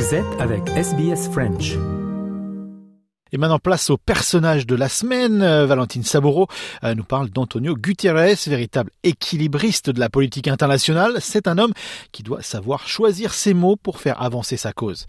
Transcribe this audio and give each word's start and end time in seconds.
Vous 0.00 0.14
êtes 0.14 0.40
avec 0.40 0.66
SBS 0.70 1.28
French. 1.30 1.74
Et 3.32 3.36
maintenant, 3.36 3.58
place 3.58 3.90
au 3.90 3.98
personnage 3.98 4.66
de 4.66 4.74
la 4.74 4.88
semaine. 4.88 5.42
Euh, 5.42 5.66
Valentine 5.66 6.04
Saboro 6.04 6.48
euh, 6.84 6.94
nous 6.94 7.04
parle 7.04 7.28
d'Antonio 7.28 7.74
Gutiérrez, 7.74 8.36
véritable 8.46 8.92
équilibriste 9.02 9.90
de 9.90 10.00
la 10.00 10.08
politique 10.08 10.48
internationale. 10.48 11.18
C'est 11.20 11.46
un 11.46 11.58
homme 11.58 11.74
qui 12.12 12.22
doit 12.22 12.40
savoir 12.40 12.88
choisir 12.88 13.34
ses 13.34 13.52
mots 13.52 13.76
pour 13.76 14.00
faire 14.00 14.22
avancer 14.22 14.56
sa 14.56 14.72
cause. 14.72 15.04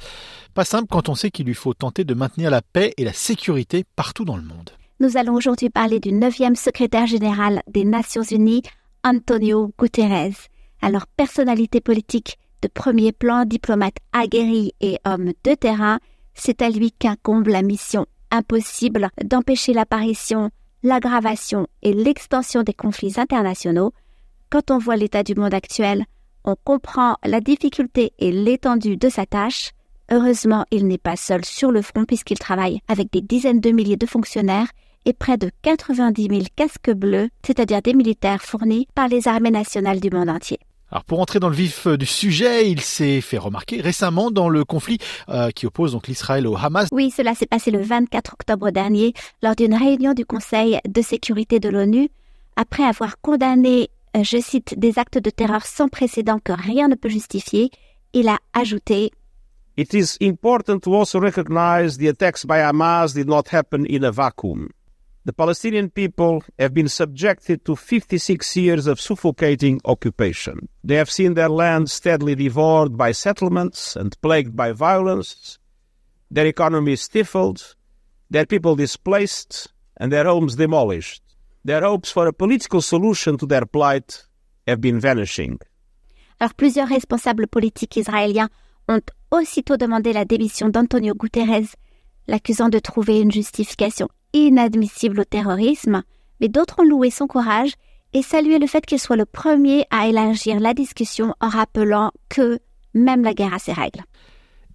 Pas 0.54 0.66
simple 0.66 0.88
quand 0.92 1.08
on 1.08 1.16
sait 1.16 1.32
qu'il 1.32 1.46
lui 1.46 1.54
faut 1.54 1.74
tenter 1.74 2.04
de 2.04 2.14
maintenir 2.14 2.52
la 2.52 2.62
paix 2.62 2.94
et 2.98 3.06
la 3.06 3.14
sécurité 3.14 3.86
partout 3.96 4.26
dans 4.26 4.36
le 4.36 4.44
monde. 4.44 4.72
Nous 5.00 5.16
allons 5.16 5.36
aujourd'hui 5.36 5.70
parler 5.70 6.02
du 6.02 6.12
neuvième 6.12 6.58
secrétaire 6.58 7.08
général 7.08 7.62
des 7.70 7.86
Nations 7.86 8.24
Unies, 8.24 8.64
Antonio 9.06 9.72
Guterres. 9.80 10.50
Alors, 10.82 11.08
personnalité 11.08 11.80
politique 11.80 12.38
de 12.62 12.68
premier 12.68 13.12
plan, 13.12 13.46
diplomate 13.46 13.98
aguerri 14.14 14.74
et 14.82 14.98
homme 15.06 15.34
de 15.44 15.54
terrain, 15.56 16.00
c'est 16.34 16.62
à 16.62 16.70
lui 16.70 16.92
qu'incombe 16.92 17.48
la 17.48 17.62
mission 17.62 18.06
impossible 18.32 19.10
d'empêcher 19.24 19.74
l'apparition, 19.74 20.50
l'aggravation 20.84 21.68
et 21.82 21.94
l'extension 21.94 22.64
des 22.64 22.74
conflits 22.74 23.20
internationaux. 23.20 23.92
Quand 24.50 24.72
on 24.72 24.78
voit 24.78 24.96
l'état 24.96 25.24
du 25.24 25.36
monde 25.36 25.54
actuel, 25.54 26.06
on 26.44 26.56
comprend 26.64 27.16
la 27.24 27.40
difficulté 27.40 28.14
et 28.18 28.32
l'étendue 28.32 28.98
de 28.98 29.10
sa 29.10 29.26
tâche. 29.26 29.72
Heureusement, 30.10 30.66
il 30.72 30.88
n'est 30.88 30.98
pas 30.98 31.16
seul 31.16 31.46
sur 31.46 31.72
le 31.72 31.82
front 31.82 32.06
puisqu'il 32.06 32.40
travaille 32.40 32.80
avec 32.88 33.12
des 33.12 33.22
dizaines 33.22 33.62
de 33.62 33.72
milliers 33.72 33.98
de 33.98 34.06
fonctionnaires 34.06 34.68
et 35.06 35.14
près 35.14 35.38
de 35.38 35.52
90 35.62 36.28
000 36.30 36.42
casques 36.56 36.92
bleus, 36.92 37.30
c'est-à-dire 37.46 37.82
des 37.82 37.94
militaires 37.94 38.42
fournis 38.42 38.88
par 38.94 39.08
les 39.08 39.28
armées 39.28 39.52
nationales 39.52 40.00
du 40.00 40.10
monde 40.10 40.30
entier. 40.30 40.60
Alors 40.92 41.06
pour 41.06 41.22
entrer 41.22 41.40
dans 41.40 41.48
le 41.48 41.56
vif 41.56 41.88
euh, 41.88 41.98
du 41.98 42.06
sujet, 42.06 42.70
il 42.70 42.82
s'est 42.82 43.22
fait 43.22 43.38
remarquer 43.38 43.80
récemment 43.80 44.30
dans 44.30 44.50
le 44.50 44.66
conflit 44.66 44.98
euh, 45.30 45.50
qui 45.52 45.66
oppose 45.66 45.94
donc 45.94 46.08
l'Israël 46.08 46.46
au 46.46 46.58
Hamas. 46.58 46.90
Oui, 46.92 47.12
cela 47.12 47.34
s'est 47.34 47.46
passé 47.46 47.72
le 47.72 47.82
24 47.82 48.34
octobre 48.34 48.72
dernier 48.72 49.14
lors 49.42 49.56
d'une 49.56 49.74
réunion 49.74 50.14
du 50.14 50.26
Conseil 50.26 50.80
de 50.86 51.02
sécurité 51.02 51.62
de 51.62 51.70
l'ONU. 51.70 52.10
Après 52.58 52.84
avoir 52.84 53.22
condamné, 53.22 53.90
euh, 54.18 54.24
je 54.24 54.42
cite, 54.42 54.78
des 54.78 55.00
actes 55.00 55.18
de 55.18 55.30
terreur 55.30 55.66
sans 55.66 55.88
précédent 55.88 56.40
que 56.44 56.52
rien 56.52 56.90
ne 56.90 56.96
peut 56.96 57.10
justifier, 57.10 57.72
il 58.14 58.28
a 58.28 58.38
ajouté 58.54 59.12
It 59.78 59.94
is 59.94 60.18
important 60.22 60.80
to 60.80 60.94
also 60.94 61.22
recognize 61.22 61.98
the 61.98 62.10
attacks 62.10 62.46
by 62.46 62.60
Hamas 62.60 63.14
did 63.14 63.28
not 63.28 63.44
happen 63.54 63.86
in 63.90 64.04
a 64.04 64.12
vacuum. 64.12 64.68
The 65.24 65.34
Palestinian 65.34 65.92
people 65.92 66.44
have 66.58 66.74
been 66.74 66.88
subjected 66.88 67.64
to 67.66 67.76
56 67.76 68.58
years 68.58 68.88
of 68.88 69.00
suffocating 69.00 69.80
occupation. 69.86 70.68
They 70.84 70.96
have 70.96 71.12
seen 71.12 71.36
their 71.36 71.50
land 71.50 71.92
steadily 71.92 72.34
devoured 72.34 72.98
by 72.98 73.12
settlements 73.12 73.96
and 73.96 74.20
plagued 74.22 74.56
by 74.56 74.72
violence, 74.72 75.60
their 76.32 76.48
economy 76.48 76.96
stifled, 76.96 77.76
their 78.32 78.48
people 78.48 78.76
displaced, 78.76 79.72
and 79.98 80.12
their 80.12 80.26
homes 80.26 80.56
demolished. 80.56 81.22
Their 81.64 81.82
hopes 81.82 82.10
for 82.10 82.26
a 82.26 82.34
political 82.34 82.82
solution 82.82 83.38
to 83.38 83.46
their 83.46 83.68
plight 83.68 84.26
have 84.68 84.82
been 84.82 85.00
vanishing. 85.00 85.60
Alors 86.40 86.56
plusieurs 86.56 86.90
responsables 86.90 87.46
politiques 87.46 87.98
israéliens 87.98 88.50
ont 88.88 89.04
aussitôt 89.30 89.78
demandé 89.78 90.14
la 90.14 90.26
démission 90.26 90.70
d'Antonio 90.70 91.14
Guterres, 91.14 91.76
l'accusant 92.28 92.70
de 92.70 92.80
trouver 92.80 93.20
une 93.20 93.32
justification 93.32 94.10
inadmissible 94.34 95.22
au 95.22 95.24
terrorisme, 95.24 96.04
mais 96.40 96.50
d'autres 96.50 96.80
ont 96.80 96.86
loué 96.86 97.10
son 97.10 97.28
courage 97.28 97.74
et 98.14 98.22
salué 98.22 98.60
le 98.60 98.68
fait 98.68 98.86
qu'il 98.86 99.00
soit 99.00 99.16
le 99.16 99.26
premier 99.26 99.86
à 99.90 100.08
élargir 100.08 100.60
la 100.60 100.74
discussion 100.74 101.34
en 101.40 101.50
rappelant 101.50 102.12
que 102.30 102.60
même 102.94 103.24
la 103.24 103.34
guerre 103.34 103.54
a 103.54 103.60
ses 103.60 103.74
règles. 103.74 104.02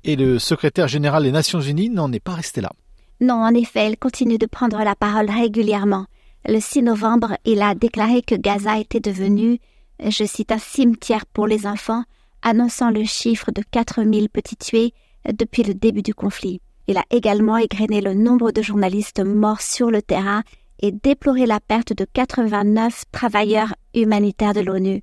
Et 0.05 0.17
le 0.17 0.39
secrétaire 0.39 0.89
général 0.89 1.25
des 1.25 1.33
Nations 1.33 1.61
Unies 1.61 1.91
n'en 1.91 2.13
est 2.13 2.21
pas 2.21 2.35
resté 2.35 2.61
là. 2.61 2.73
Non, 3.21 3.35
en 3.35 3.55
effet, 3.55 3.91
il 3.91 3.97
continue 3.97 4.39
de 4.39 4.47
prendre 4.47 4.79
la 4.79 4.95
parole 4.95 5.31
régulièrement. 5.31 6.07
Le 6.47 6.61
6 6.61 6.83
novembre, 6.83 7.37
il 7.45 7.61
a 7.61 7.75
déclaré 7.75 8.23
que 8.23 8.35
Gaza 8.35 8.79
était 8.79 9.01
devenu, 9.01 9.59
je 10.01 10.25
cite, 10.25 10.53
un 10.53 10.59
cimetière 10.59 11.27
pour 11.27 11.47
les 11.47 11.67
enfants, 11.67 12.05
annonçant 12.43 12.91
le 12.91 13.05
chiffre 13.05 13.51
de 13.51 13.63
4000 13.71 14.29
petits 14.29 14.57
tués 14.57 14.95
depuis 15.33 15.65
le 15.65 15.75
début 15.75 16.03
du 16.03 16.15
conflit. 16.15 16.61
Il 16.89 16.99
a 16.99 17.05
également 17.11 17.57
égrené 17.57 18.01
le 18.01 18.15
nombre 18.15 18.53
de 18.53 18.63
journalistes 18.63 19.21
morts 19.21 19.61
sur 19.61 19.91
le 19.91 20.03
terrain 20.03 20.43
et 20.81 20.93
déploré 20.93 21.47
la 21.47 21.61
perte 21.61 21.93
de 21.93 22.05
89 22.05 23.05
travailleurs 23.11 23.75
humanitaires 23.95 24.55
de 24.55 24.61
l'ONU. 24.61 25.03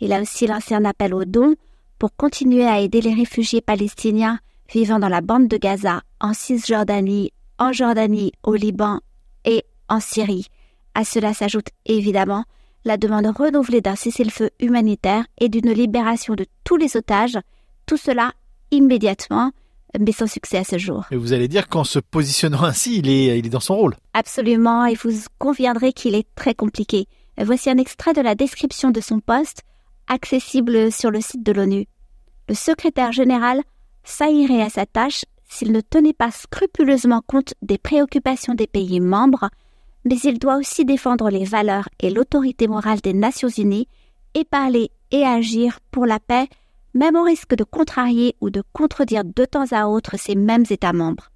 Il 0.00 0.12
a 0.12 0.20
aussi 0.20 0.46
lancé 0.46 0.74
un 0.74 0.84
appel 0.84 1.14
aux 1.14 1.24
dons 1.24 1.54
pour 1.98 2.14
continuer 2.14 2.66
à 2.66 2.80
aider 2.80 3.00
les 3.00 3.14
réfugiés 3.14 3.60
palestiniens 3.60 4.38
vivant 4.72 4.98
dans 4.98 5.08
la 5.08 5.20
bande 5.20 5.48
de 5.48 5.56
Gaza, 5.56 6.02
en 6.20 6.34
Cisjordanie, 6.34 7.32
en 7.58 7.72
Jordanie, 7.72 8.32
au 8.42 8.54
Liban 8.54 9.00
et 9.44 9.64
en 9.88 10.00
Syrie. 10.00 10.46
À 10.94 11.04
cela 11.04 11.34
s'ajoute 11.34 11.68
évidemment 11.86 12.44
la 12.84 12.96
demande 12.96 13.26
renouvelée 13.26 13.80
d'un 13.80 13.96
cessez-le-feu 13.96 14.50
humanitaire 14.60 15.24
et 15.38 15.48
d'une 15.48 15.72
libération 15.72 16.34
de 16.34 16.46
tous 16.64 16.76
les 16.76 16.96
otages, 16.96 17.38
tout 17.86 17.96
cela 17.96 18.32
immédiatement, 18.70 19.52
mais 19.98 20.12
sans 20.12 20.26
succès 20.26 20.58
à 20.58 20.64
ce 20.64 20.78
jour. 20.78 21.04
Et 21.10 21.16
vous 21.16 21.32
allez 21.32 21.48
dire 21.48 21.68
qu'en 21.68 21.84
se 21.84 21.98
positionnant 21.98 22.64
ainsi, 22.64 22.98
il 22.98 23.08
est, 23.08 23.38
il 23.38 23.46
est 23.46 23.50
dans 23.50 23.60
son 23.60 23.76
rôle. 23.76 23.96
Absolument, 24.12 24.84
et 24.86 24.94
vous 24.94 25.12
conviendrez 25.38 25.92
qu'il 25.92 26.14
est 26.14 26.26
très 26.34 26.54
compliqué. 26.54 27.06
Voici 27.38 27.70
un 27.70 27.78
extrait 27.78 28.12
de 28.12 28.20
la 28.20 28.34
description 28.34 28.90
de 28.90 29.00
son 29.00 29.20
poste, 29.20 29.62
accessible 30.06 30.92
sur 30.92 31.10
le 31.10 31.20
site 31.20 31.42
de 31.42 31.52
l'ONU. 31.52 31.86
Le 32.48 32.54
secrétaire 32.54 33.12
général 33.12 33.62
saillirait 34.04 34.62
à 34.62 34.68
sa 34.68 34.86
tâche 34.86 35.24
s'il 35.48 35.72
ne 35.72 35.80
tenait 35.80 36.12
pas 36.12 36.30
scrupuleusement 36.30 37.22
compte 37.26 37.54
des 37.62 37.78
préoccupations 37.78 38.54
des 38.54 38.66
pays 38.66 39.00
membres, 39.00 39.48
mais 40.04 40.16
il 40.24 40.38
doit 40.38 40.56
aussi 40.56 40.84
défendre 40.84 41.30
les 41.30 41.44
valeurs 41.44 41.88
et 42.00 42.10
l'autorité 42.10 42.68
morale 42.68 43.00
des 43.00 43.14
Nations 43.14 43.48
Unies 43.48 43.88
et 44.34 44.44
parler 44.44 44.90
et 45.10 45.24
agir 45.24 45.78
pour 45.90 46.06
la 46.06 46.20
paix 46.20 46.48
même 46.94 47.16
au 47.16 47.22
risque 47.22 47.54
de 47.54 47.64
contrarier 47.64 48.36
ou 48.40 48.50
de 48.50 48.62
contredire 48.72 49.24
de 49.24 49.44
temps 49.44 49.72
à 49.72 49.86
autre 49.86 50.16
ces 50.16 50.34
mêmes 50.34 50.64
États 50.70 50.92
membres. 50.92 51.30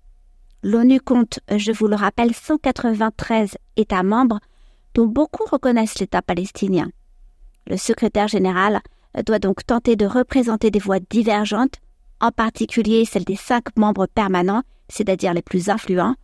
L'ONU 0.63 1.01
compte, 1.01 1.41
je 1.55 1.73
vous 1.73 1.89
le 1.89 1.97
rappelle, 1.97 2.35
193 2.35 3.57
États 3.77 4.03
membres, 4.03 4.41
dont 4.95 5.07
beaucoup 5.07 5.45
reconnaissent 5.45 5.99
l'État 5.99 6.23
palestinien. 6.23 6.89
Le 7.67 7.77
secrétaire 7.77 8.29
général 8.29 8.81
doit 9.27 9.39
donc 9.39 9.65
tenter 9.67 9.97
de 9.97 10.07
représenter 10.07 10.71
des 10.71 10.79
voix 10.79 11.01
divergentes, 11.01 11.77
en 12.21 12.31
particulier 12.31 13.05
celles 13.05 13.25
des 13.25 13.37
cinq 13.37 13.77
membres 13.77 14.07
permanents, 14.07 14.63
c'est-à-dire 14.89 15.35
les 15.35 15.43
plus 15.43 15.69
influents, 15.69 16.15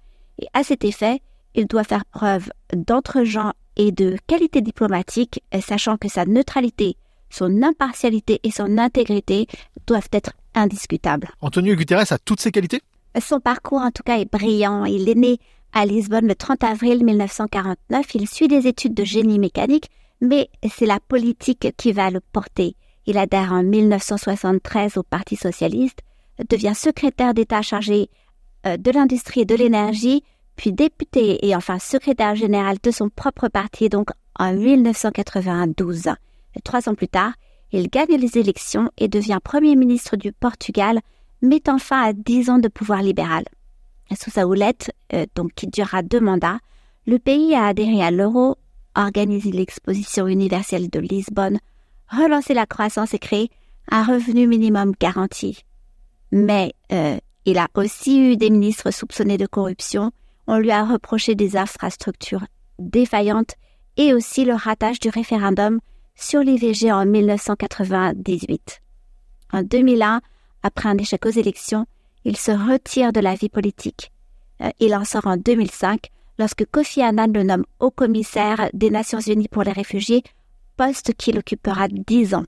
et 0.41 0.47
à 0.53 0.65
cet 0.65 0.85
effet, 0.85 1.21
il 1.55 1.67
doit 1.67 1.85
faire 1.85 2.05
preuve 2.07 2.51
d'entre-gens 2.73 3.53
et 3.77 3.93
de 3.93 4.17
qualité 4.27 4.61
diplomatique, 4.61 5.43
sachant 5.61 5.97
que 5.97 6.09
sa 6.09 6.25
neutralité 6.25 6.97
son 7.35 7.63
impartialité 7.63 8.41
et 8.45 8.51
son 8.51 8.79
intégrité 8.79 9.47
doivent 9.87 10.09
être 10.13 10.33
indiscutables. 10.55 11.29
Antonio 11.41 11.75
Guterres 11.75 12.13
a 12.13 12.19
toutes 12.19 12.41
ces 12.41 12.53
qualités? 12.53 12.81
Son 13.21 13.41
parcours 13.41 13.81
en 13.81 13.91
tout 13.91 14.03
cas 14.03 14.19
est 14.19 14.31
brillant. 14.31 14.85
Il 14.85 15.09
est 15.09 15.15
né 15.15 15.39
à 15.73 15.85
Lisbonne 15.85 16.29
le 16.29 16.35
30 16.35 16.65
avril 16.65 17.05
1949. 17.05 18.15
Il 18.15 18.29
suit 18.29 18.49
des 18.49 18.67
études 18.67 18.95
de 18.95 19.05
génie 19.05 19.39
mécanique, 19.39 19.91
mais 20.21 20.49
c'est 20.71 20.87
la 20.87 21.01
politique 21.01 21.69
qui 21.77 21.93
va 21.93 22.11
le 22.11 22.21
porter. 22.21 22.77
Il 23.07 23.19
adhère 23.19 23.53
en 23.53 23.63
1973 23.63 24.97
au 24.97 25.03
Parti 25.03 25.37
socialiste, 25.37 26.01
devient 26.49 26.75
secrétaire 26.75 27.35
d'État 27.35 27.63
chargé 27.63 28.09
euh, 28.67 28.77
de 28.77 28.91
l'industrie 28.91 29.43
et 29.43 29.45
de 29.45 29.55
l'énergie, 29.55 30.23
puis 30.57 30.73
député 30.73 31.47
et 31.47 31.55
enfin 31.55 31.79
secrétaire 31.79 32.35
général 32.35 32.79
de 32.83 32.91
son 32.91 33.11
propre 33.11 33.49
parti, 33.49 33.89
donc 33.89 34.11
en 34.39 34.53
1992. 34.53 36.09
Trois 36.63 36.89
ans 36.89 36.95
plus 36.95 37.09
tard, 37.09 37.33
il 37.73 37.89
gagne 37.89 38.17
les 38.17 38.39
élections 38.39 38.89
et 38.99 39.09
devient 39.09 39.39
Premier 39.43 39.75
ministre 39.75 40.17
du 40.17 40.33
Portugal, 40.33 41.01
mettant 41.43 41.79
fin 41.79 42.03
à 42.03 42.13
dix 42.13 42.49
ans 42.51 42.59
de 42.59 42.69
pouvoir 42.69 43.03
libéral. 43.03 43.45
Sous 44.17 44.31
sa 44.31 44.47
houlette, 44.47 44.93
euh, 45.13 45.27
donc 45.35 45.53
qui 45.55 45.67
durera 45.67 46.03
deux 46.03 46.21
mandats, 46.21 46.59
le 47.07 47.19
pays 47.19 47.55
a 47.55 47.67
adhéré 47.67 48.03
à 48.03 48.11
l'euro, 48.11 48.57
organisé 48.95 49.51
l'exposition 49.51 50.29
universelle 50.29 50.89
de 50.89 51.01
Lisbonne, 51.01 51.59
relancé 52.09 52.55
la 52.55 52.67
croissance 52.67 53.13
et 53.13 53.19
créé 53.19 53.51
un 53.91 54.05
revenu 54.05 54.47
minimum 54.47 54.93
garanti. 55.01 55.65
Mais 56.31 56.75
euh, 56.93 57.19
il 57.45 57.59
a 57.59 57.69
aussi 57.75 58.21
eu 58.21 58.37
des 58.37 58.51
ministres 58.51 58.91
soupçonnés 58.91 59.37
de 59.37 59.47
corruption, 59.47 60.13
on 60.47 60.59
lui 60.59 60.71
a 60.71 60.85
reproché 60.85 61.35
des 61.35 61.57
infrastructures 61.57 62.45
défaillantes 62.79 63.55
et 63.97 64.15
aussi 64.15 64.45
le 64.45 64.55
ratage 64.55 65.01
du 65.01 65.09
référendum 65.09 65.81
sur 66.17 66.41
l'IVG 66.41 66.91
en 66.93 67.07
1998. 67.07 68.81
En 69.53 69.63
2001, 69.63 70.21
après 70.63 70.89
un 70.89 70.99
échec 70.99 71.25
aux 71.27 71.31
élections, 71.31 71.87
il 72.25 72.37
se 72.37 72.51
retire 72.51 73.13
de 73.13 73.21
la 73.21 73.35
vie 73.35 73.49
politique. 73.49 74.11
Euh, 74.61 74.71
il 74.81 74.95
en 74.95 75.05
sort 75.05 75.27
en 75.27 75.37
2005 75.37 76.09
lorsque 76.39 76.65
Kofi 76.71 77.03
Annan 77.03 77.33
le 77.33 77.43
nomme 77.43 77.65
haut 77.81 77.91
commissaire 77.91 78.71
des 78.73 78.91
Nations 78.91 79.21
Unies 79.21 79.49
pour 79.49 79.63
les 79.63 79.73
réfugiés, 79.73 80.23
poste 80.77 81.15
qu'il 81.15 81.39
occupera 81.39 81.89
dix 81.89 82.35
ans. 82.35 82.45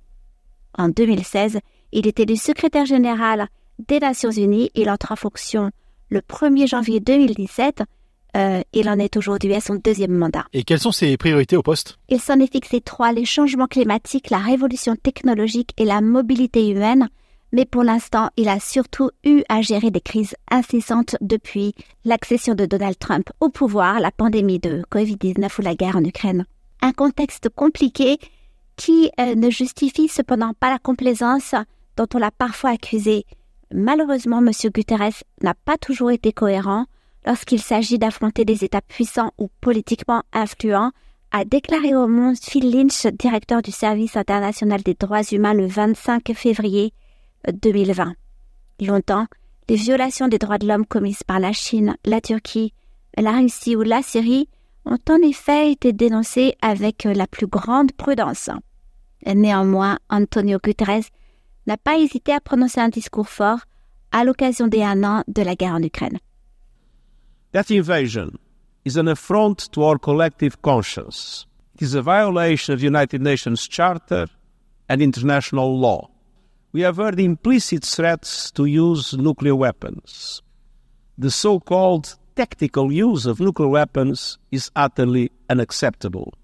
En 0.76 0.88
2016, 0.88 1.60
il 1.92 2.06
est 2.06 2.20
élu 2.20 2.36
secrétaire 2.36 2.86
général 2.86 3.48
des 3.78 4.00
Nations 4.00 4.30
Unies. 4.30 4.70
Il 4.74 4.90
entre 4.90 5.12
en 5.12 5.16
fonction 5.16 5.70
le 6.08 6.20
1er 6.20 6.66
janvier 6.66 7.00
2017. 7.00 7.82
Euh, 8.36 8.62
il 8.72 8.88
en 8.88 8.98
est 8.98 9.16
aujourd'hui 9.16 9.54
à 9.54 9.60
son 9.60 9.76
deuxième 9.76 10.12
mandat. 10.12 10.44
Et 10.52 10.62
quelles 10.62 10.80
sont 10.80 10.92
ses 10.92 11.16
priorités 11.16 11.56
au 11.56 11.62
poste? 11.62 11.98
Il 12.08 12.20
s'en 12.20 12.38
est 12.38 12.50
fixé 12.52 12.80
trois, 12.80 13.12
les 13.12 13.24
changements 13.24 13.66
climatiques, 13.66 14.30
la 14.30 14.38
révolution 14.38 14.96
technologique 14.96 15.72
et 15.78 15.84
la 15.84 16.00
mobilité 16.00 16.68
humaine. 16.68 17.08
Mais 17.52 17.64
pour 17.64 17.84
l'instant, 17.84 18.28
il 18.36 18.48
a 18.48 18.60
surtout 18.60 19.10
eu 19.24 19.42
à 19.48 19.62
gérer 19.62 19.90
des 19.90 20.00
crises 20.00 20.34
incessantes 20.50 21.16
depuis 21.20 21.74
l'accession 22.04 22.54
de 22.54 22.66
Donald 22.66 22.98
Trump 22.98 23.30
au 23.40 23.48
pouvoir, 23.48 24.00
la 24.00 24.10
pandémie 24.10 24.58
de 24.58 24.82
Covid-19 24.90 25.48
ou 25.58 25.62
la 25.62 25.74
guerre 25.74 25.96
en 25.96 26.04
Ukraine. 26.04 26.44
Un 26.82 26.92
contexte 26.92 27.48
compliqué 27.48 28.18
qui 28.76 29.10
euh, 29.18 29.34
ne 29.34 29.48
justifie 29.48 30.08
cependant 30.08 30.52
pas 30.58 30.70
la 30.70 30.78
complaisance 30.78 31.54
dont 31.96 32.06
on 32.14 32.18
l'a 32.18 32.30
parfois 32.30 32.70
accusé. 32.70 33.24
Malheureusement, 33.72 34.38
M. 34.38 34.50
Guterres 34.72 35.22
n'a 35.42 35.54
pas 35.54 35.78
toujours 35.78 36.10
été 36.10 36.32
cohérent 36.32 36.86
lorsqu'il 37.26 37.60
s'agit 37.60 37.98
d'affronter 37.98 38.44
des 38.44 38.64
États 38.64 38.80
puissants 38.80 39.32
ou 39.36 39.48
politiquement 39.60 40.22
influents, 40.32 40.92
a 41.32 41.44
déclaré 41.44 41.94
au 41.94 42.06
monde 42.06 42.36
Phil 42.40 42.70
Lynch, 42.70 43.06
directeur 43.06 43.60
du 43.60 43.72
Service 43.72 44.16
international 44.16 44.82
des 44.82 44.94
droits 44.94 45.22
humains 45.32 45.54
le 45.54 45.66
25 45.66 46.32
février 46.34 46.92
2020. 47.52 48.14
Longtemps, 48.80 49.26
les 49.68 49.76
violations 49.76 50.28
des 50.28 50.38
droits 50.38 50.58
de 50.58 50.68
l'homme 50.68 50.86
commises 50.86 51.24
par 51.24 51.40
la 51.40 51.52
Chine, 51.52 51.96
la 52.04 52.20
Turquie, 52.20 52.72
la 53.16 53.32
Russie 53.32 53.74
ou 53.74 53.82
la 53.82 54.02
Syrie 54.02 54.48
ont 54.84 54.98
en 55.10 55.16
effet 55.16 55.72
été 55.72 55.92
dénoncées 55.92 56.54
avec 56.62 57.04
la 57.04 57.26
plus 57.26 57.48
grande 57.48 57.92
prudence. 57.92 58.50
Néanmoins, 59.26 59.98
Antonio 60.08 60.58
Guterres 60.62 61.10
n'a 61.66 61.76
pas 61.76 61.98
hésité 61.98 62.32
à 62.32 62.40
prononcer 62.40 62.80
un 62.80 62.88
discours 62.88 63.28
fort 63.28 63.58
à 64.12 64.22
l'occasion 64.22 64.68
des 64.68 64.82
un 64.82 65.02
an 65.02 65.24
de 65.26 65.42
la 65.42 65.56
guerre 65.56 65.74
en 65.74 65.82
Ukraine. 65.82 66.18
That 67.52 67.70
invasion 67.70 68.38
is 68.84 68.96
an 68.96 69.08
affront 69.08 69.72
to 69.72 69.82
our 69.84 69.98
collective 69.98 70.60
conscience. 70.62 71.46
It 71.74 71.82
is 71.82 71.94
a 71.94 72.02
violation 72.02 72.74
of 72.74 72.80
the 72.80 72.86
United 72.86 73.20
Nations 73.20 73.66
Charter 73.68 74.26
and 74.88 75.02
international 75.02 75.78
law. 75.78 76.10
We 76.72 76.82
have 76.82 76.96
heard 76.96 77.18
implicit 77.18 77.84
threats 77.84 78.50
to 78.52 78.66
use 78.66 79.14
nuclear 79.14 79.54
weapons. 79.54 80.42
The 81.18 81.30
so 81.30 81.60
called 81.60 82.16
tactical 82.34 82.92
use 82.92 83.26
of 83.26 83.40
nuclear 83.40 83.68
weapons 83.68 84.38
is 84.50 84.70
utterly 84.76 85.30
unacceptable. 85.48 86.34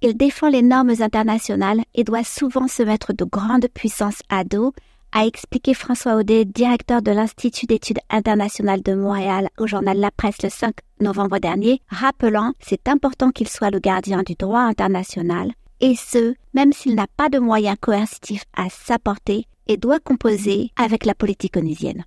Il 0.00 0.16
défend 0.16 0.52
les 0.52 0.62
normes 0.62 1.00
internationales 1.00 1.82
et 1.94 2.04
doit 2.04 2.22
souvent 2.22 2.68
se 2.68 2.84
mettre 2.84 3.12
de 3.12 3.24
grandes 3.24 3.66
puissances 3.74 4.22
à 4.28 4.44
dos 4.44 4.72
a 5.12 5.26
expliqué 5.26 5.74
François 5.74 6.16
Audet, 6.16 6.44
directeur 6.44 7.02
de 7.02 7.10
l'Institut 7.10 7.66
d'études 7.66 8.00
internationales 8.10 8.82
de 8.82 8.94
Montréal 8.94 9.48
au 9.58 9.66
journal 9.66 9.98
La 9.98 10.10
Presse 10.10 10.42
le 10.42 10.48
5 10.48 10.74
novembre 11.00 11.38
dernier, 11.38 11.80
rappelant 11.88 12.52
c'est 12.60 12.88
important 12.88 13.30
qu'il 13.30 13.48
soit 13.48 13.70
le 13.70 13.78
gardien 13.78 14.22
du 14.22 14.34
droit 14.34 14.60
international, 14.60 15.52
et 15.80 15.94
ce, 15.94 16.34
même 16.54 16.72
s'il 16.72 16.94
n'a 16.94 17.06
pas 17.16 17.28
de 17.28 17.38
moyens 17.38 17.76
coercitifs 17.80 18.44
à 18.56 18.68
s'apporter 18.68 19.46
et 19.66 19.76
doit 19.76 20.00
composer 20.00 20.70
avec 20.76 21.04
la 21.04 21.14
politique 21.14 21.56
onusienne. 21.56 22.04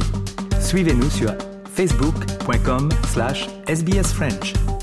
Suivez-nous 0.60 1.10
sur 1.10 1.34
facebook.com/sbsfrench. 1.74 4.73